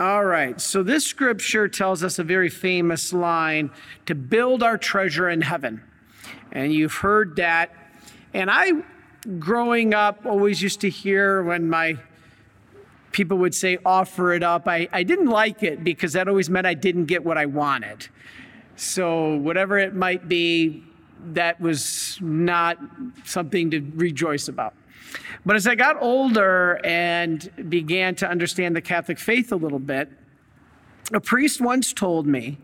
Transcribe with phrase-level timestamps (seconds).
[0.00, 3.70] All right, so this scripture tells us a very famous line
[4.06, 5.84] to build our treasure in heaven.
[6.50, 7.70] And you've heard that.
[8.32, 8.72] And I,
[9.38, 11.96] growing up, always used to hear when my
[13.12, 14.66] people would say, offer it up.
[14.66, 18.08] I, I didn't like it because that always meant I didn't get what I wanted.
[18.74, 20.82] So, whatever it might be,
[21.26, 22.78] that was not
[23.24, 24.74] something to rejoice about.
[25.46, 30.10] But as I got older and began to understand the Catholic faith a little bit,
[31.12, 32.58] a priest once told me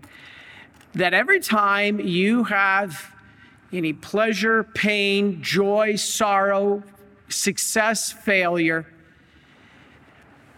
[0.95, 3.15] that every time you have
[3.73, 6.83] any pleasure, pain, joy, sorrow,
[7.29, 8.87] success, failure,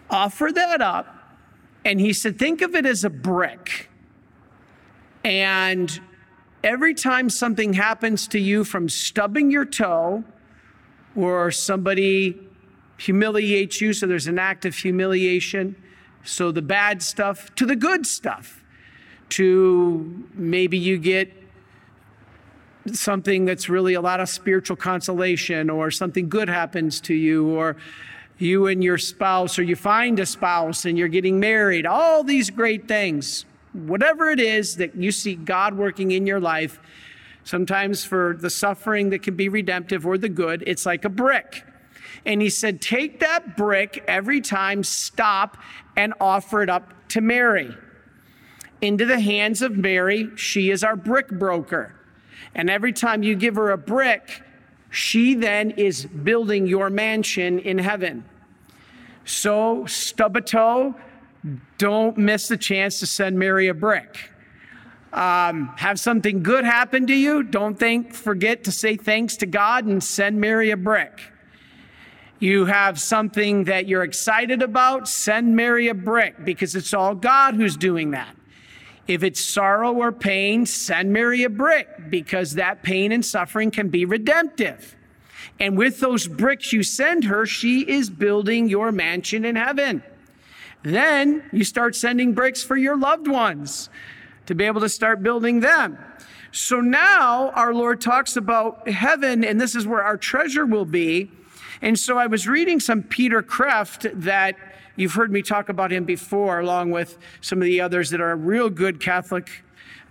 [0.09, 1.07] offer that up.
[1.85, 3.89] And he said, think of it as a brick.
[5.23, 5.99] And
[6.63, 10.23] every time something happens to you from stubbing your toe
[11.15, 12.39] or somebody
[12.97, 15.75] humiliates you, so there's an act of humiliation.
[16.23, 18.63] So the bad stuff to the good stuff,
[19.29, 21.31] to maybe you get
[22.91, 27.77] something that's really a lot of spiritual consolation, or something good happens to you, or
[28.37, 32.49] you and your spouse, or you find a spouse and you're getting married, all these
[32.49, 33.45] great things.
[33.73, 36.79] Whatever it is that you see God working in your life,
[37.43, 41.65] sometimes for the suffering that can be redemptive or the good, it's like a brick.
[42.25, 45.57] And he said, Take that brick every time, stop
[45.95, 47.75] and offer it up to Mary.
[48.81, 51.93] Into the hands of Mary, she is our brick broker.
[52.55, 54.41] And every time you give her a brick,
[54.89, 58.25] she then is building your mansion in heaven.
[59.25, 60.95] So, stub a toe,
[61.77, 64.32] don't miss the chance to send Mary a brick
[65.13, 69.85] um, have something good happen to you, don't think, forget to say thanks to God
[69.85, 71.21] and send Mary a brick.
[72.39, 77.53] You have something that you're excited about, send Mary a brick because it's all God
[77.53, 78.35] who's doing that.
[79.07, 83.89] If it's sorrow or pain, send Mary a brick because that pain and suffering can
[83.89, 84.95] be redemptive.
[85.59, 90.01] And with those bricks you send her, she is building your mansion in heaven.
[90.81, 93.89] Then you start sending bricks for your loved ones
[94.45, 95.97] to be able to start building them.
[96.51, 101.31] So now our Lord talks about heaven, and this is where our treasure will be.
[101.81, 104.55] And so I was reading some Peter Kreeft that
[104.95, 108.35] you've heard me talk about him before, along with some of the others that are
[108.35, 109.63] real good Catholic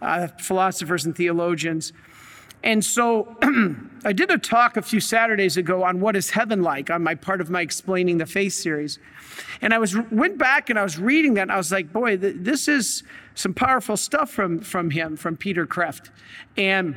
[0.02, 1.92] uh, philosophers and theologians.
[2.62, 3.36] And so
[4.04, 7.14] I did a talk a few Saturdays ago on what is heaven like on my
[7.14, 8.98] part of my explaining the faith series.
[9.60, 12.16] And I was went back and I was reading that and I was like, boy,
[12.16, 13.02] th- this is
[13.34, 16.10] some powerful stuff from, from him, from Peter Kreeft.
[16.56, 16.96] And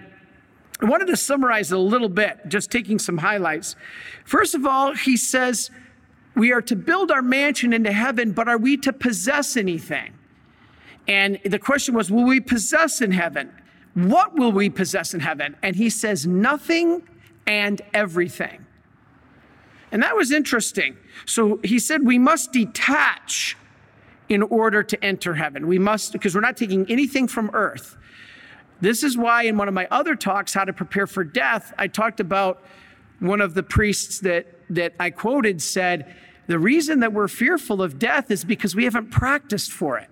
[0.81, 3.75] I wanted to summarize it a little bit, just taking some highlights.
[4.25, 5.71] First of all, he says,
[6.35, 10.13] we are to build our mansion into heaven, but are we to possess anything?
[11.07, 13.51] And the question was, will we possess in heaven?
[13.95, 15.55] What will we possess in heaven?
[15.63, 17.07] And he says, nothing
[17.47, 18.65] and everything.
[19.91, 20.97] And that was interesting.
[21.25, 23.57] So he said, we must detach
[24.27, 25.67] in order to enter heaven.
[25.67, 27.95] We must, because we're not taking anything from earth.
[28.81, 31.87] This is why, in one of my other talks, How to Prepare for Death, I
[31.87, 32.61] talked about
[33.19, 36.13] one of the priests that, that I quoted said,
[36.47, 40.09] The reason that we're fearful of death is because we haven't practiced for it.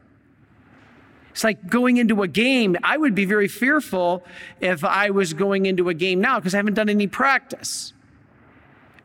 [1.33, 2.77] It's like going into a game.
[2.83, 4.23] I would be very fearful
[4.61, 7.94] if I was going into a game now because I haven't done any practice.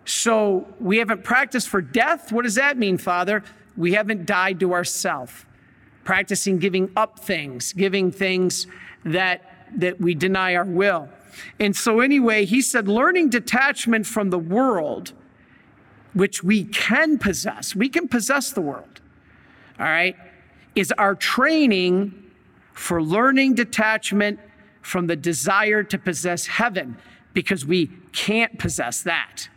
[0.04, 2.30] So we haven't practiced for death.
[2.30, 3.42] What does that mean, Father?
[3.78, 5.46] We haven't died to ourself.
[6.04, 8.66] Practicing giving up things, giving things
[9.04, 9.42] that,
[9.76, 11.08] that we deny our will.
[11.58, 15.12] And so, anyway, he said, learning detachment from the world,
[16.12, 19.00] which we can possess, we can possess the world,
[19.78, 20.16] all right,
[20.78, 22.30] is our training
[22.72, 24.38] for learning detachment
[24.80, 26.96] from the desire to possess heaven
[27.34, 29.48] because we can't possess that.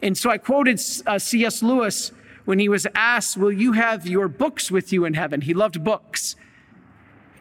[0.00, 1.62] And so I quoted uh, C.S.
[1.62, 2.12] Lewis
[2.44, 5.40] when he was asked, Will you have your books with you in heaven?
[5.40, 6.36] He loved books.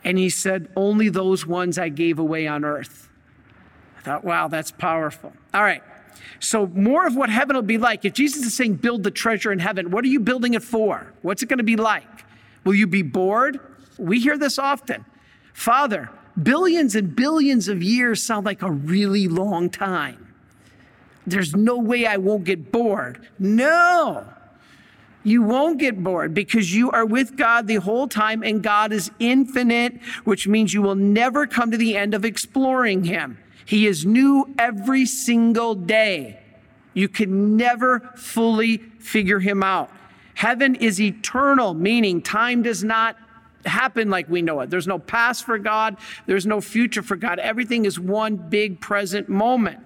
[0.03, 3.09] And he said, Only those ones I gave away on earth.
[3.97, 5.31] I thought, wow, that's powerful.
[5.53, 5.81] All right.
[6.39, 8.03] So, more of what heaven will be like.
[8.03, 11.13] If Jesus is saying, build the treasure in heaven, what are you building it for?
[11.21, 12.03] What's it going to be like?
[12.63, 13.59] Will you be bored?
[13.97, 15.05] We hear this often.
[15.53, 16.09] Father,
[16.41, 20.33] billions and billions of years sound like a really long time.
[21.25, 23.27] There's no way I won't get bored.
[23.39, 24.27] No.
[25.23, 29.09] You won't get bored because you are with God the whole time and God is
[29.19, 33.37] infinite, which means you will never come to the end of exploring Him.
[33.65, 36.39] He is new every single day.
[36.93, 39.89] You can never fully figure Him out.
[40.35, 43.17] Heaven is eternal, meaning time does not
[43.65, 44.69] happen like we know it.
[44.69, 47.39] There's no past for God, there's no future for God.
[47.39, 49.79] Everything is one big present moment.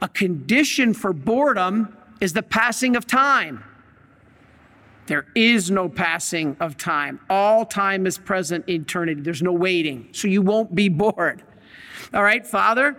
[0.00, 3.64] A condition for boredom is the passing of time.
[5.06, 7.20] There is no passing of time.
[7.28, 9.20] All time is present eternity.
[9.20, 10.08] There's no waiting.
[10.12, 11.42] So you won't be bored.
[12.14, 12.96] All right, Father,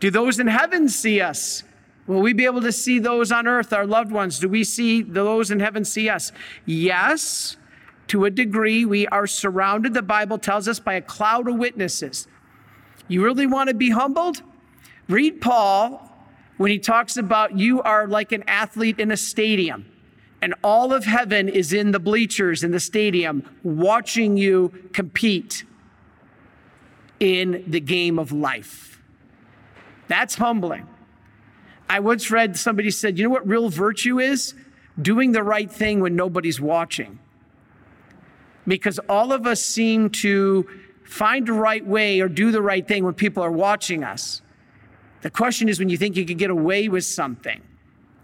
[0.00, 1.62] do those in heaven see us?
[2.08, 4.40] Will we be able to see those on earth, our loved ones?
[4.40, 6.32] Do we see those in heaven see us?
[6.64, 7.56] Yes,
[8.08, 8.84] to a degree.
[8.84, 12.26] We are surrounded, the Bible tells us, by a cloud of witnesses.
[13.06, 14.42] You really want to be humbled?
[15.06, 16.10] Read Paul
[16.56, 19.86] when he talks about you are like an athlete in a stadium
[20.40, 25.64] and all of heaven is in the bleachers in the stadium watching you compete
[27.20, 29.02] in the game of life.
[30.06, 30.86] That's humbling.
[31.88, 34.54] I once read somebody said, you know what real virtue is?
[35.00, 37.18] Doing the right thing when nobody's watching.
[38.66, 40.68] Because all of us seem to
[41.04, 44.42] find the right way or do the right thing when people are watching us.
[45.22, 47.62] The question is when you think you could get away with something.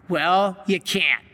[0.09, 1.25] Well, you can't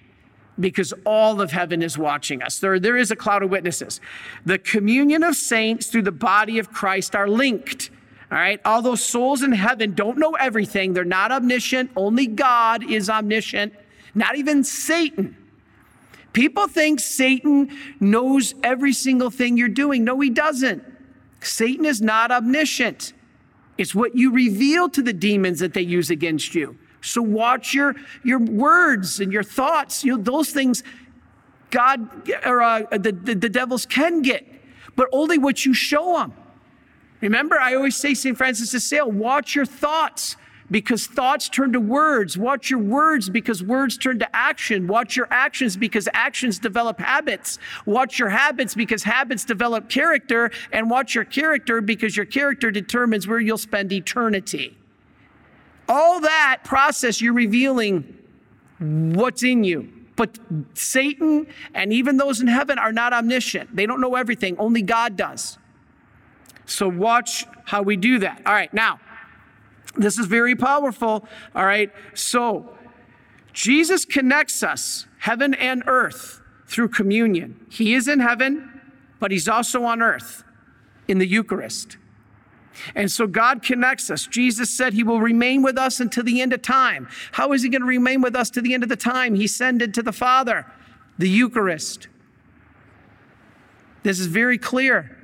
[0.61, 2.61] because all of heaven is watching us.
[2.61, 4.00] There, there is a cloud of witnesses.
[4.44, 7.91] The communion of saints through the body of Christ are linked.
[8.31, 8.61] All right.
[8.65, 11.91] Although souls in heaven don't know everything, they're not omniscient.
[11.97, 13.75] Only God is omniscient,
[14.15, 15.37] not even Satan.
[16.32, 20.05] People think Satan knows every single thing you're doing.
[20.05, 20.85] No, he doesn't.
[21.41, 23.15] Satan is not omniscient.
[23.79, 26.76] It's what you reveal to the demons that they use against you.
[27.00, 30.05] So watch your, your words and your thoughts.
[30.05, 30.85] You know, those things
[31.71, 34.47] God or uh, the, the, the devils can get,
[34.97, 36.35] but only what you show them.
[37.20, 38.37] Remember, I always say, St.
[38.37, 40.37] Francis de Sales, watch your thoughts
[40.70, 42.38] because thoughts turn to words.
[42.38, 44.87] Watch your words because words turn to action.
[44.87, 47.58] Watch your actions because actions develop habits.
[47.87, 50.50] Watch your habits because habits develop character.
[50.72, 54.76] And watch your character because your character determines where you'll spend eternity.
[55.88, 58.16] All that process, you're revealing
[58.78, 59.93] what's in you.
[60.14, 60.38] But
[60.75, 63.75] Satan and even those in heaven are not omniscient.
[63.75, 65.58] They don't know everything, only God does.
[66.70, 68.43] So watch how we do that.
[68.46, 69.00] All right, now,
[69.96, 71.26] this is very powerful.
[71.55, 72.76] All right, so
[73.52, 77.67] Jesus connects us, heaven and earth, through communion.
[77.69, 78.81] He is in heaven,
[79.19, 80.44] but he's also on earth
[81.08, 81.96] in the Eucharist.
[82.94, 84.28] And so God connects us.
[84.28, 87.08] Jesus said he will remain with us until the end of time.
[87.32, 89.34] How is he going to remain with us to the end of the time?
[89.34, 90.66] He ascended to the Father,
[91.19, 92.06] the Eucharist.
[94.05, 95.16] This is very clear.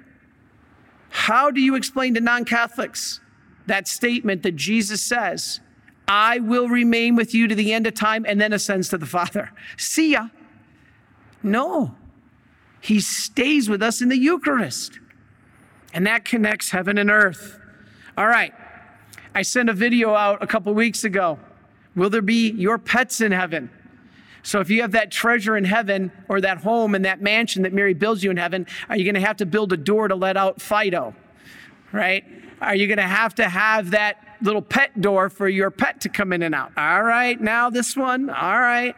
[1.17, 3.21] How do you explain to non Catholics
[3.67, 5.61] that statement that Jesus says,
[6.07, 9.07] I will remain with you to the end of time and then ascends to the
[9.07, 9.51] Father?
[9.79, 10.29] See ya.
[11.43, 11.95] No,
[12.83, 15.01] he stays with us in the Eucharist
[15.95, 17.59] and that connects heaven and earth.
[18.19, 18.53] All right.
[19.35, 21.39] I sent a video out a couple weeks ago.
[21.95, 23.71] Will there be your pets in heaven?
[24.47, 27.73] So if you have that treasure in heaven or that home and that mansion that
[27.73, 30.15] Mary builds you in heaven, are you going to have to build a door to
[30.15, 31.17] let out Fido?
[31.91, 32.25] Right?
[32.61, 36.09] Are you going to have to have that little pet door for your pet to
[36.09, 36.71] come in and out?
[36.77, 38.31] All right, now this one.
[38.31, 38.95] All right.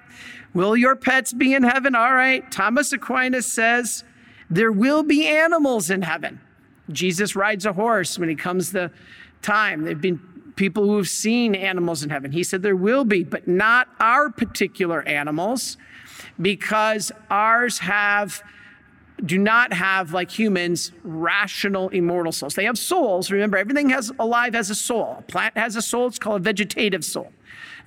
[0.52, 1.94] Will your pets be in heaven?
[1.94, 2.50] All right.
[2.52, 4.04] Thomas Aquinas says
[4.50, 6.42] there will be animals in heaven.
[6.90, 8.90] Jesus rides a horse when he comes the
[9.40, 9.84] time.
[9.84, 10.20] They've been
[10.58, 12.32] people who have seen animals in heaven.
[12.32, 15.78] He said there will be, but not our particular animals,
[16.40, 18.42] because ours have
[19.24, 22.54] do not have like humans rational immortal souls.
[22.54, 23.32] They have souls.
[23.32, 25.16] Remember, everything has alive has a soul.
[25.18, 27.32] A plant has a soul, it's called a vegetative soul.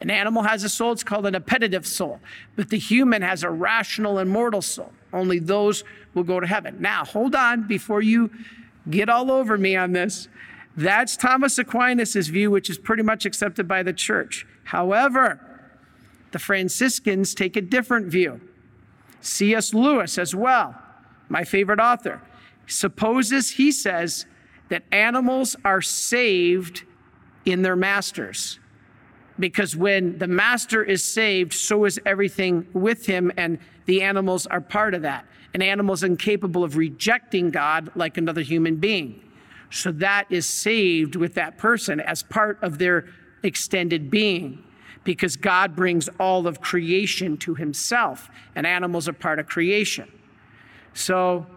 [0.02, 2.20] An animal has a soul, it's called an appetitive soul.
[2.56, 4.92] But the human has a rational immortal soul.
[5.14, 6.78] Only those will go to heaven.
[6.80, 8.32] Now, hold on before you
[8.90, 10.28] get all over me on this.
[10.76, 14.46] That's Thomas Aquinas' view, which is pretty much accepted by the church.
[14.64, 15.72] However,
[16.32, 18.40] the Franciscans take a different view.
[19.20, 19.74] C.S.
[19.74, 20.76] Lewis, as well,
[21.30, 22.22] my favorite author,
[22.68, 24.26] supposes, he says,
[24.70, 26.84] that animals are saved
[27.46, 28.60] in their masters.
[29.38, 34.62] Because when the master is saved, so is everything with him, and the animals are
[34.62, 35.26] part of that.
[35.54, 39.22] An animal is incapable of rejecting God like another human being.
[39.72, 43.06] So that is saved with that person as part of their
[43.42, 44.64] extended being
[45.04, 50.12] because God brings all of creation to himself, and animals are part of creation.
[50.94, 51.48] So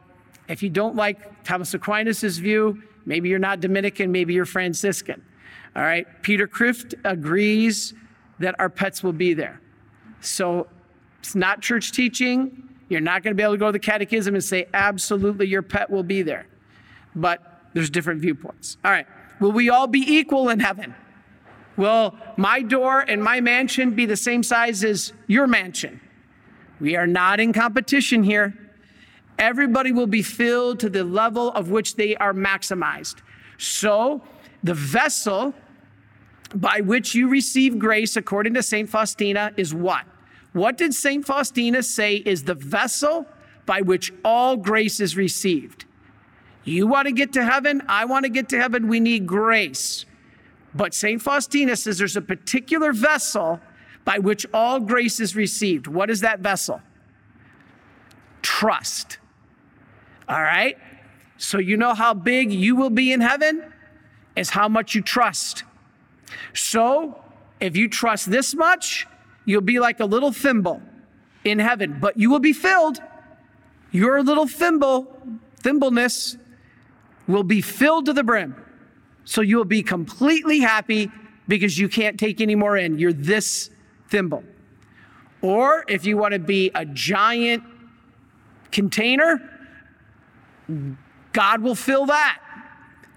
[0.48, 5.22] if you don't like Thomas Aquinas' view, maybe you're not Dominican, maybe you're Franciscan.
[5.76, 7.92] All right, Peter Kreeft agrees
[8.38, 9.60] that our pets will be there.
[10.20, 10.68] So
[11.24, 12.68] It's not church teaching.
[12.90, 15.62] You're not going to be able to go to the catechism and say, absolutely, your
[15.62, 16.46] pet will be there.
[17.14, 18.78] But there's different viewpoints.
[18.84, 19.06] All right.
[19.40, 20.94] Will we all be equal in heaven?
[21.76, 26.00] Will my door and my mansion be the same size as your mansion?
[26.80, 28.56] We are not in competition here.
[29.38, 33.16] Everybody will be filled to the level of which they are maximized.
[33.58, 34.22] So,
[34.62, 35.52] the vessel
[36.54, 38.88] by which you receive grace, according to St.
[38.88, 40.04] Faustina, is what?
[40.52, 41.24] What did St.
[41.24, 43.26] Faustina say is the vessel
[43.66, 45.84] by which all grace is received?
[46.64, 47.82] You want to get to heaven?
[47.88, 48.88] I want to get to heaven.
[48.88, 50.06] We need grace.
[50.74, 51.20] But St.
[51.20, 53.60] Faustina says there's a particular vessel
[54.04, 55.86] by which all grace is received.
[55.86, 56.80] What is that vessel?
[58.42, 59.18] Trust.
[60.28, 60.76] All right?
[61.36, 63.72] So you know how big you will be in heaven?
[64.36, 65.64] Is how much you trust.
[66.54, 67.22] So
[67.60, 69.06] if you trust this much,
[69.44, 70.82] you'll be like a little thimble
[71.44, 73.00] in heaven, but you will be filled.
[73.92, 75.16] Your little thimble,
[75.62, 76.36] thimbleness,
[77.26, 78.56] will be filled to the brim.
[79.24, 81.10] So you will be completely happy
[81.48, 82.98] because you can't take any more in.
[82.98, 83.70] You're this
[84.08, 84.44] thimble.
[85.42, 87.62] Or if you want to be a giant
[88.72, 89.50] container,
[91.32, 92.40] God will fill that.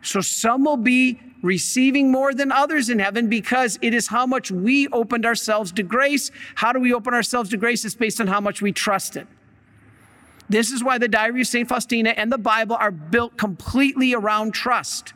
[0.02, 4.52] So some will be receiving more than others in heaven because it is how much
[4.52, 6.32] we opened ourselves to grace.
[6.56, 7.86] How do we open ourselves to grace?
[7.86, 9.28] It's based on how much we trust it.
[10.50, 11.68] This is why the Diary of St.
[11.68, 15.14] Faustina and the Bible are built completely around trust,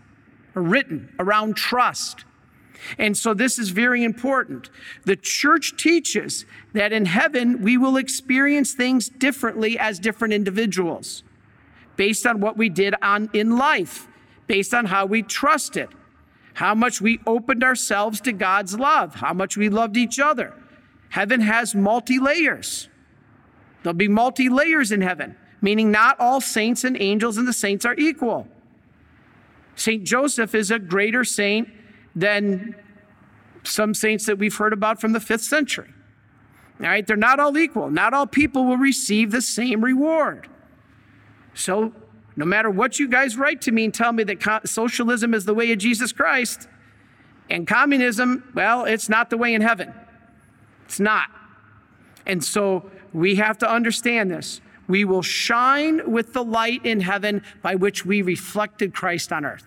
[0.54, 2.26] written around trust.
[2.98, 4.70] And so this is very important.
[5.06, 11.24] The church teaches that in heaven we will experience things differently as different individuals
[11.96, 14.08] based on what we did on in life,
[14.48, 15.90] based on how we trusted,
[16.56, 20.54] how much we opened ourselves to God's love, how much we loved each other.
[21.10, 22.90] Heaven has multi layers.
[23.84, 27.86] There'll be multi layers in heaven, meaning not all saints and angels and the saints
[27.86, 28.48] are equal.
[29.76, 31.70] Saint Joseph is a greater saint
[32.16, 32.76] than
[33.64, 35.90] some saints that we've heard about from the fifth century.
[36.80, 37.90] All right, they're not all equal.
[37.90, 40.48] Not all people will receive the same reward.
[41.54, 41.94] So,
[42.36, 45.54] no matter what you guys write to me and tell me that socialism is the
[45.54, 46.68] way of Jesus Christ
[47.50, 49.94] and communism, well, it's not the way in heaven.
[50.86, 51.30] It's not.
[52.26, 54.62] And so, we have to understand this.
[54.88, 59.66] We will shine with the light in heaven by which we reflected Christ on earth.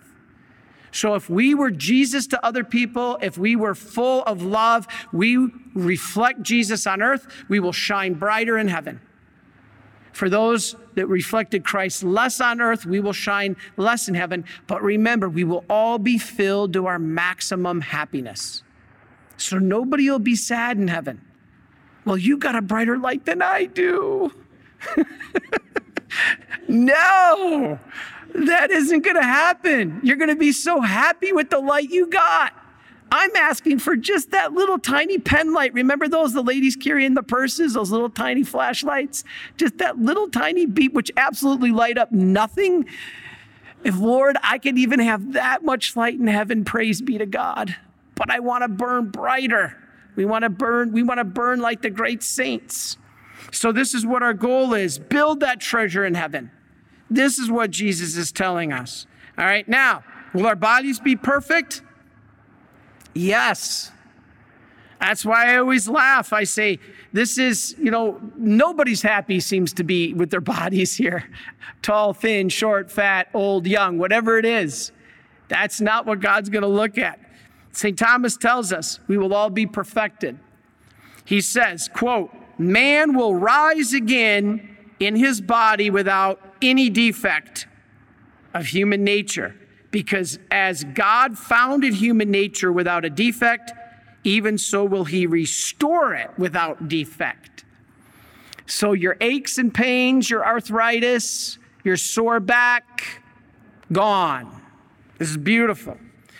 [0.91, 5.49] So if we were Jesus to other people, if we were full of love, we
[5.73, 9.01] reflect Jesus on earth, we will shine brighter in heaven.
[10.13, 14.45] For those that reflected Christ less on earth, we will shine less in heaven.
[14.67, 18.63] But remember, we will all be filled to our maximum happiness.
[19.35, 21.19] So nobody will be sad in heaven.
[22.05, 24.31] Well, you got a brighter light than I do.
[26.67, 27.79] no,
[28.33, 29.99] that isn't going to happen.
[30.03, 32.53] You're going to be so happy with the light you got.
[33.11, 35.73] I'm asking for just that little tiny pen light.
[35.73, 39.23] Remember those the ladies carry in the purses, those little tiny flashlights?
[39.57, 42.85] Just that little tiny beep, which absolutely light up nothing.
[43.83, 47.75] If, Lord, I could even have that much light in heaven, praise be to God.
[48.15, 49.77] But I want to burn brighter.
[50.15, 52.97] We want to burn, we want to burn like the great saints.
[53.51, 54.97] So this is what our goal is.
[54.97, 56.51] Build that treasure in heaven.
[57.09, 59.05] This is what Jesus is telling us.
[59.37, 59.67] All right.
[59.67, 60.03] Now,
[60.33, 61.81] will our bodies be perfect?
[63.13, 63.91] Yes.
[64.99, 66.33] That's why I always laugh.
[66.33, 66.79] I say,
[67.13, 71.29] this is, you know, nobody's happy seems to be with their bodies here
[71.81, 74.91] tall, thin, short, fat, old, young, whatever it is.
[75.47, 77.19] That's not what God's going to look at.
[77.75, 77.99] St.
[77.99, 80.39] Thomas tells us we will all be perfected.
[81.25, 87.67] He says, quote, man will rise again in his body without any defect
[88.53, 89.55] of human nature.
[89.91, 93.73] Because as God founded human nature without a defect,
[94.23, 97.65] even so will he restore it without defect.
[98.67, 103.21] So your aches and pains, your arthritis, your sore back,
[103.91, 104.61] gone.
[105.17, 105.97] This is beautiful.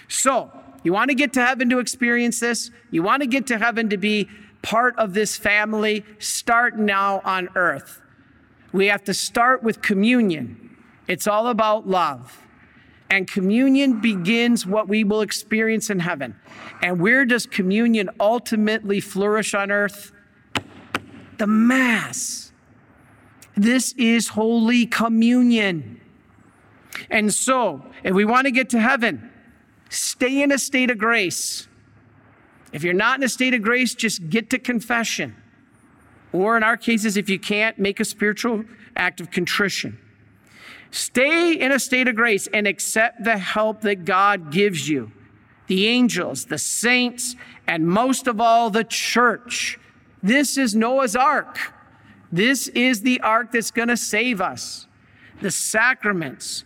[0.07, 0.49] So,
[0.85, 2.69] you want to get to heaven to experience this?
[2.91, 4.29] You want to get to heaven to be
[4.61, 6.05] part of this family?
[6.19, 8.01] Start now on earth.
[8.71, 10.77] We have to start with communion.
[11.07, 12.39] It's all about love.
[13.09, 16.35] And communion begins what we will experience in heaven.
[16.83, 20.11] And where does communion ultimately flourish on earth?
[21.39, 22.51] The Mass.
[23.57, 25.99] This is Holy Communion.
[27.09, 29.31] And so, if we want to get to heaven,
[29.89, 31.67] Stay in a state of grace.
[32.73, 35.35] If you're not in a state of grace, just get to confession.
[36.33, 38.65] Or in our cases, if you can't, make a spiritual
[38.95, 39.97] act of contrition.
[40.91, 45.11] Stay in a state of grace and accept the help that God gives you
[45.67, 47.35] the angels, the saints,
[47.67, 49.79] and most of all, the church.
[50.21, 51.57] This is Noah's ark.
[52.31, 54.87] This is the ark that's going to save us.
[55.41, 56.65] The sacraments.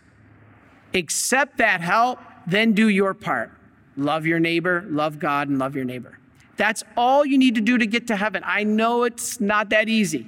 [0.93, 3.51] Accept that help, then do your part.
[3.97, 6.17] Love your neighbor, love God, and love your neighbor.
[6.57, 8.43] That's all you need to do to get to heaven.
[8.45, 10.27] I know it's not that easy.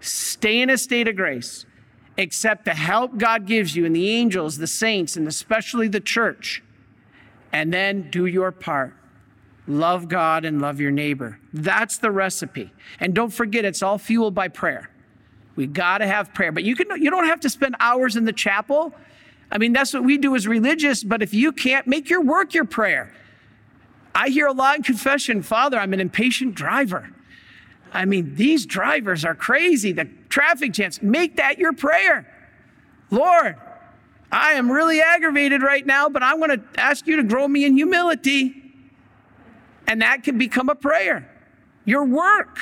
[0.00, 1.64] Stay in a state of grace.
[2.16, 6.62] Accept the help God gives you and the angels, the saints, and especially the church.
[7.52, 8.94] And then do your part.
[9.68, 11.38] Love God and love your neighbor.
[11.52, 12.72] That's the recipe.
[13.00, 14.90] And don't forget, it's all fueled by prayer.
[15.54, 16.52] We got to have prayer.
[16.52, 18.94] But you, can, you don't have to spend hours in the chapel.
[19.50, 21.02] I mean, that's what we do as religious.
[21.02, 23.14] But if you can't, make your work your prayer.
[24.14, 27.10] I hear a lot in confession, Father, I'm an impatient driver.
[27.92, 29.92] I mean, these drivers are crazy.
[29.92, 32.26] The traffic jams, make that your prayer.
[33.10, 33.56] Lord,
[34.30, 37.64] I am really aggravated right now, but I'm going to ask you to grow me
[37.64, 38.62] in humility.
[39.86, 41.30] And that can become a prayer.
[41.86, 42.58] Your work,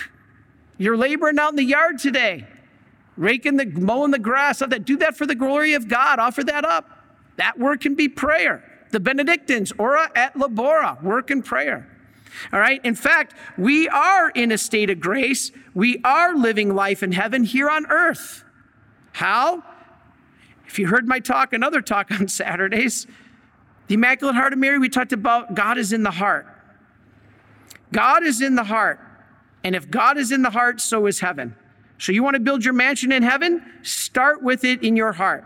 [0.78, 2.46] you're laboring out in the yard today,
[3.16, 4.84] raking the, mowing the grass, of that.
[4.84, 6.18] do that for the glory of God.
[6.18, 6.90] Offer that up.
[7.36, 11.86] That work can be prayer the Benedictines, ora et labora, work and prayer.
[12.52, 12.80] All right.
[12.84, 15.50] In fact, we are in a state of grace.
[15.74, 18.44] We are living life in heaven here on earth.
[19.12, 19.62] How?
[20.66, 23.06] If you heard my talk, another talk on Saturdays,
[23.86, 26.46] the Immaculate Heart of Mary, we talked about God is in the heart.
[27.92, 29.00] God is in the heart.
[29.64, 31.56] And if God is in the heart, so is heaven.
[31.98, 33.62] So you want to build your mansion in heaven?
[33.82, 35.44] Start with it in your heart.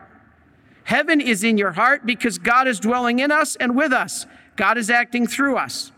[0.84, 4.26] Heaven is in your heart because God is dwelling in us and with us.
[4.56, 5.92] God is acting through us.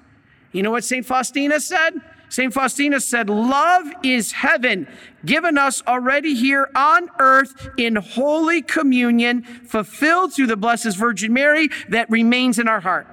[0.52, 1.04] You know what St.
[1.04, 2.00] Faustina said?
[2.28, 2.52] St.
[2.52, 4.88] Faustina said, Love is heaven
[5.24, 11.68] given us already here on earth in holy communion, fulfilled through the Blessed Virgin Mary
[11.90, 13.06] that remains in our heart.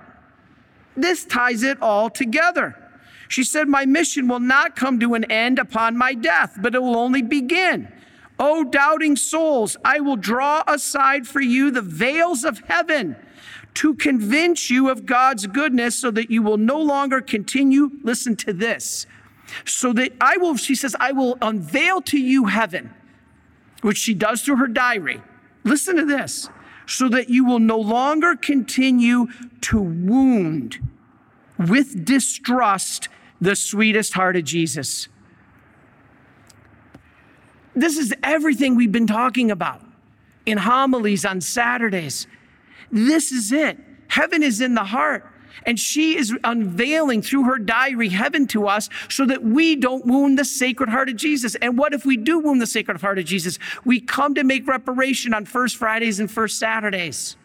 [0.95, 2.75] This ties it all together.
[3.30, 6.82] She said, My mission will not come to an end upon my death, but it
[6.82, 7.88] will only begin.
[8.39, 13.15] O doubting souls, I will draw aside for you the veils of heaven
[13.76, 17.92] to convince you of God's goodness so that you will no longer continue.
[18.04, 19.06] Listen to this.
[19.63, 22.92] So that I will, she says, I will unveil to you heaven,
[23.82, 25.22] which she does through her diary.
[25.63, 26.50] Listen to this.
[26.88, 29.28] So that you will no longer continue
[29.62, 30.80] to wound
[31.60, 33.08] with distrust
[33.41, 35.08] the sweetest heart of Jesus.
[37.75, 39.82] This is everything we've been talking about
[40.45, 42.28] in homilies on Saturdays.
[42.91, 43.78] This is it.
[44.08, 45.25] Heaven is in the heart.
[45.65, 50.39] And she is unveiling through her diary heaven to us so that we don't wound
[50.39, 51.56] the sacred heart of Jesus.
[51.56, 53.60] And what if we do wound the sacred heart of Jesus?
[53.84, 57.36] We come to make reparation on First Fridays and First Saturdays.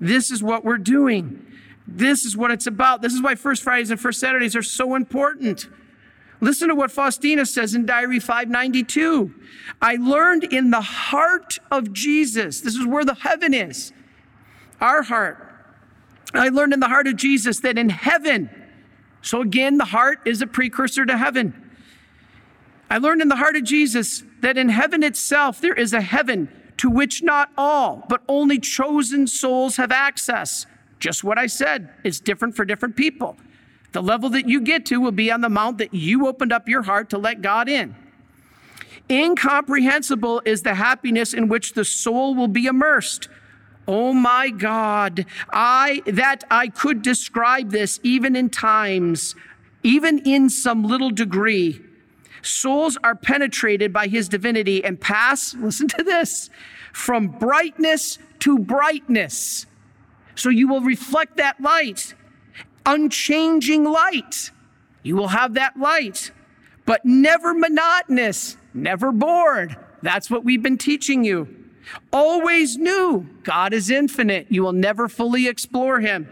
[0.00, 1.46] This is what we're doing.
[1.90, 3.00] This is what it's about.
[3.00, 5.68] This is why First Fridays and First Saturdays are so important.
[6.40, 9.34] Listen to what Faustina says in Diary 592.
[9.80, 13.92] I learned in the heart of Jesus, this is where the heaven is,
[14.80, 15.44] our heart.
[16.34, 18.50] I learned in the heart of Jesus that in heaven,
[19.22, 21.70] so again, the heart is a precursor to heaven.
[22.90, 26.50] I learned in the heart of Jesus that in heaven itself, there is a heaven
[26.76, 30.66] to which not all, but only chosen souls have access.
[30.98, 33.36] Just what I said, it's different for different people.
[33.92, 36.68] The level that you get to will be on the mount that you opened up
[36.68, 37.94] your heart to let God in.
[39.10, 43.28] Incomprehensible is the happiness in which the soul will be immersed.
[43.86, 49.34] Oh my God, I that I could describe this even in times,
[49.82, 51.80] even in some little degree.
[52.42, 56.50] Souls are penetrated by his divinity and pass, listen to this,
[56.92, 59.64] from brightness to brightness.
[60.38, 62.14] So you will reflect that light
[62.88, 64.50] unchanging light.
[65.02, 66.32] You will have that light,
[66.86, 69.76] but never monotonous, never bored.
[70.02, 71.54] That's what we've been teaching you.
[72.12, 73.28] Always new.
[73.42, 74.46] God is infinite.
[74.48, 76.28] You will never fully explore him.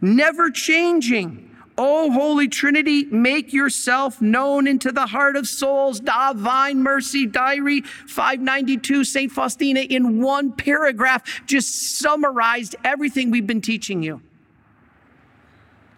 [0.00, 1.51] Never changing.
[1.78, 6.00] O Holy Trinity, make yourself known into the heart of souls.
[6.00, 9.32] Divine Mercy Diary 592, St.
[9.32, 14.20] Faustina, in one paragraph, just summarized everything we've been teaching you.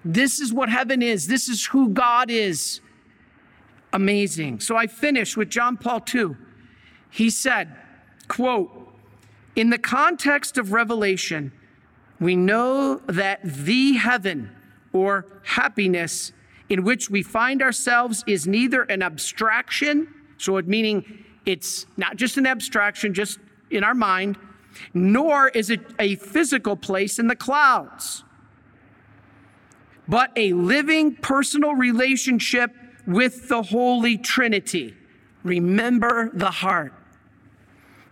[0.05, 1.27] This is what heaven is.
[1.27, 2.81] This is who God is.
[3.93, 4.61] Amazing.
[4.61, 6.37] So I finish with John Paul II.
[7.11, 7.75] He said,
[8.29, 8.71] quote,
[9.57, 11.53] in the context of Revelation,
[12.21, 14.51] we know that the heaven
[14.95, 16.33] or happiness
[16.71, 22.39] in which we find ourselves is neither an abstraction, so it meaning it's not just
[22.39, 23.39] an abstraction, just
[23.71, 24.39] in our mind,
[24.95, 28.25] nor is it a physical place in the clouds,
[30.09, 32.71] but a living personal relationship
[33.07, 34.95] with the Holy Trinity.
[35.43, 36.95] Remember the heart.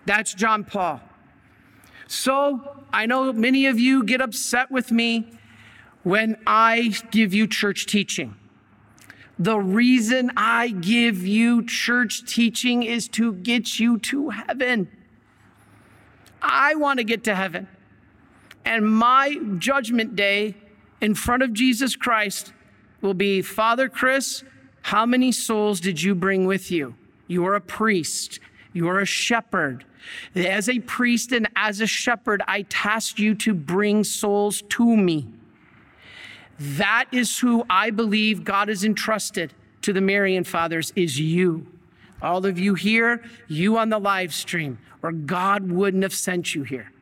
[0.05, 1.01] That's John Paul.
[2.07, 5.39] So I know many of you get upset with me
[6.03, 8.37] when I give you church teaching.
[9.39, 14.89] The reason I give you church teaching is to get you to heaven.
[16.41, 17.69] I want to get to heaven.
[18.65, 20.55] And my judgment day
[21.01, 22.53] in front of Jesus Christ
[23.01, 24.45] will be Father Chris,
[24.83, 26.95] how many souls did you bring with you?
[27.27, 28.41] You are a priest,
[28.73, 29.85] you are a shepherd.
[30.35, 35.29] As a priest and as a shepherd, I task you to bring souls to me.
[36.63, 41.67] That is who I believe God has entrusted to the Marian Fathers is you.
[42.23, 46.63] All of you here, you on the live stream, or God wouldn't have sent you
[46.63, 46.93] here.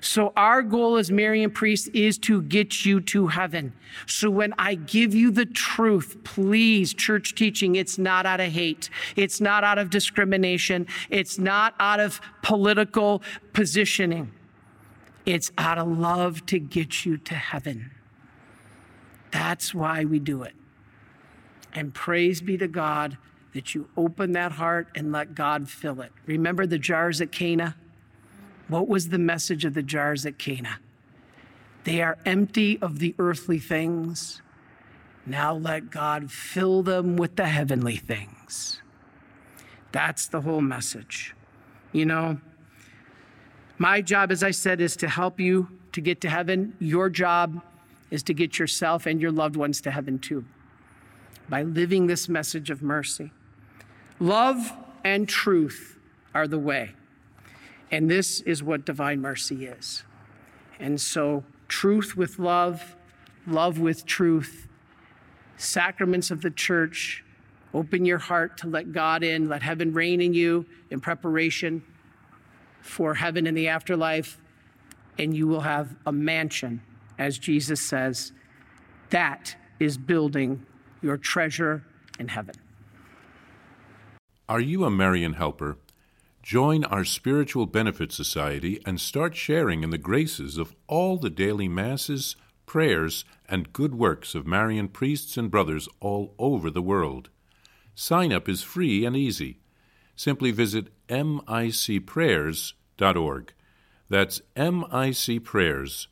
[0.00, 3.74] So, our goal as Marian priests is to get you to heaven.
[4.06, 8.88] So, when I give you the truth, please, church teaching, it's not out of hate.
[9.16, 10.86] It's not out of discrimination.
[11.10, 14.32] It's not out of political positioning.
[15.26, 17.90] It's out of love to get you to heaven.
[19.32, 20.54] That's why we do it.
[21.74, 23.16] And praise be to God
[23.54, 26.12] that you open that heart and let God fill it.
[26.26, 27.76] Remember the jars at Cana?
[28.68, 30.78] What was the message of the jars at Cana?
[31.84, 34.40] They are empty of the earthly things.
[35.26, 38.80] Now let God fill them with the heavenly things.
[39.92, 41.34] That's the whole message.
[41.92, 42.40] You know,
[43.78, 46.74] my job, as I said, is to help you to get to heaven.
[46.78, 47.60] Your job
[48.12, 50.44] is to get yourself and your loved ones to heaven too
[51.48, 53.32] by living this message of mercy.
[54.20, 54.70] Love
[55.02, 55.98] and truth
[56.34, 56.90] are the way.
[57.90, 60.04] And this is what divine mercy is.
[60.78, 62.96] And so, truth with love,
[63.46, 64.68] love with truth,
[65.56, 67.24] sacraments of the church,
[67.72, 71.82] open your heart to let God in, let heaven reign in you in preparation
[72.82, 74.38] for heaven in the afterlife,
[75.18, 76.82] and you will have a mansion
[77.18, 78.32] as Jesus says,
[79.10, 80.64] that is building
[81.02, 81.84] your treasure
[82.18, 82.54] in heaven.
[84.48, 85.76] Are you a Marian helper?
[86.42, 91.68] Join our Spiritual Benefit Society and start sharing in the graces of all the daily
[91.68, 92.34] masses,
[92.66, 97.30] prayers, and good works of Marian priests and brothers all over the world.
[97.94, 99.58] Sign up is free and easy.
[100.16, 103.52] Simply visit micprayers.org.
[104.08, 106.11] That's micprayers.org.